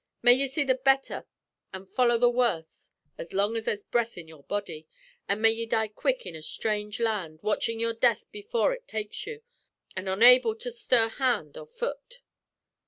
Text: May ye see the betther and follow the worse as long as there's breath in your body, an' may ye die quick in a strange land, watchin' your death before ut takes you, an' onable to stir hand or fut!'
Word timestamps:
May 0.23 0.33
ye 0.33 0.47
see 0.47 0.63
the 0.63 0.73
betther 0.73 1.27
and 1.71 1.87
follow 1.87 2.17
the 2.17 2.27
worse 2.27 2.89
as 3.19 3.33
long 3.33 3.55
as 3.55 3.65
there's 3.65 3.83
breath 3.83 4.17
in 4.17 4.27
your 4.27 4.41
body, 4.41 4.87
an' 5.29 5.41
may 5.41 5.51
ye 5.51 5.67
die 5.67 5.89
quick 5.89 6.25
in 6.25 6.35
a 6.35 6.41
strange 6.41 6.99
land, 6.99 7.39
watchin' 7.43 7.79
your 7.79 7.93
death 7.93 8.23
before 8.31 8.73
ut 8.73 8.87
takes 8.87 9.27
you, 9.27 9.43
an' 9.95 10.05
onable 10.05 10.55
to 10.57 10.71
stir 10.71 11.07
hand 11.09 11.55
or 11.55 11.67
fut!' 11.67 12.17